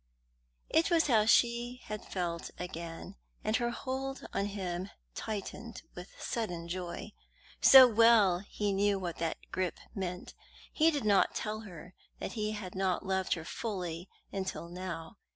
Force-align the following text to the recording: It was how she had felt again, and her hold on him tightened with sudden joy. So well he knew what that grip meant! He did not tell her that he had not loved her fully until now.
It 0.71 0.89
was 0.89 1.05
how 1.05 1.27
she 1.27 1.81
had 1.83 2.03
felt 2.11 2.49
again, 2.57 3.17
and 3.43 3.55
her 3.57 3.69
hold 3.69 4.25
on 4.33 4.47
him 4.47 4.89
tightened 5.13 5.83
with 5.93 6.19
sudden 6.19 6.67
joy. 6.67 7.13
So 7.61 7.87
well 7.87 8.39
he 8.39 8.71
knew 8.73 8.97
what 8.97 9.17
that 9.17 9.37
grip 9.51 9.77
meant! 9.93 10.33
He 10.73 10.89
did 10.89 11.05
not 11.05 11.35
tell 11.35 11.59
her 11.59 11.93
that 12.17 12.31
he 12.31 12.53
had 12.53 12.73
not 12.73 13.05
loved 13.05 13.35
her 13.35 13.45
fully 13.45 14.09
until 14.33 14.69
now. 14.69 15.17